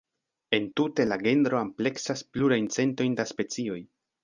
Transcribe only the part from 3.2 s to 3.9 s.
da specioj.